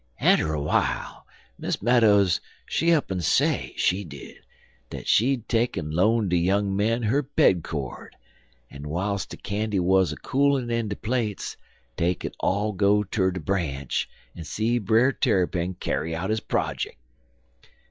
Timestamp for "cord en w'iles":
7.63-9.27